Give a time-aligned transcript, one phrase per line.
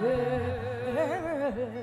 [0.00, 0.06] Hey,
[0.86, 1.79] hey, hey.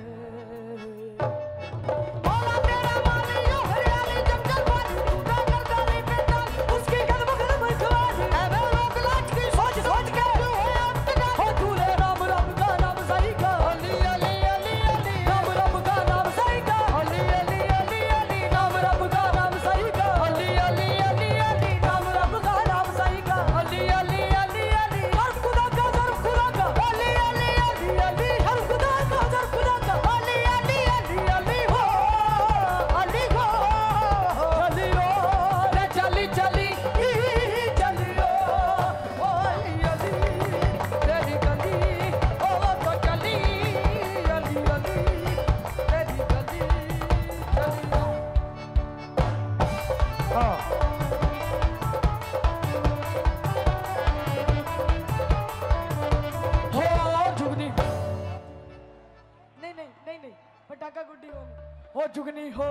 [62.08, 62.66] हो जुगनी हो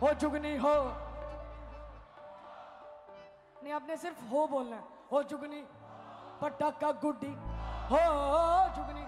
[0.00, 0.74] हो जुगनी हो।
[3.62, 5.62] नहीं, आपने सिर्फ़ हो बोलना है, हो जुगनी।
[6.40, 7.30] पटाखा गुड्डी,
[7.90, 8.00] हो
[8.76, 9.04] जुगनी।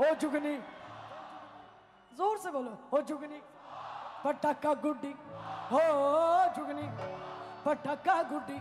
[0.00, 0.56] हो जुगनी।
[2.12, 3.42] ज़ोर से बोलो, हो जुगनी।
[4.24, 5.14] पटाखा गुड्डी,
[5.72, 5.84] हो
[6.56, 6.88] जुगनी।
[7.66, 8.58] पटाखा गुड्डी,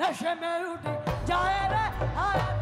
[0.00, 1.84] नशे में उठी जाए रे
[2.16, 2.56] हाय।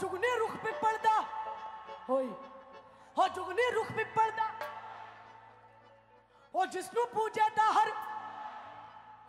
[0.00, 1.14] जुगने रुख पे पर्दा।
[2.08, 2.30] होई
[3.16, 4.46] हाँ जुगने रुख पे पर्दा।
[6.54, 7.88] हो जिसनु पूजे दा हर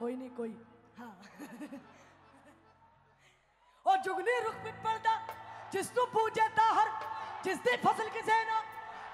[0.02, 0.54] होई नहीं कोई।
[1.00, 1.14] हाँ।
[3.86, 5.16] हो जुगने रुख पे पर्दा।
[5.74, 6.90] जिसनु पूजे दा हर
[7.44, 8.58] जिसने फ़सल के सेना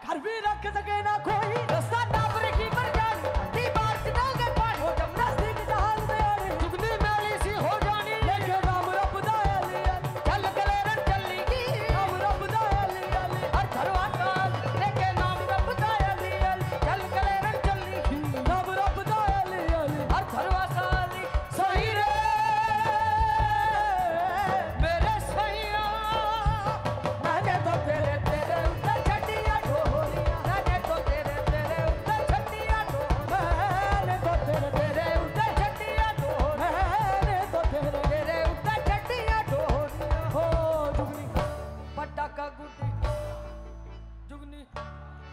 [0.03, 2.21] घर भी रख सके ना कोई। रस्ता ना
[2.57, 3.46] की पर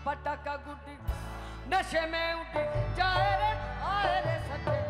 [0.06, 0.96] पटाखा गुड्डी
[1.72, 2.64] नशे में उठे
[2.96, 3.52] जाए रे
[3.90, 4.83] आए रे सच्चे।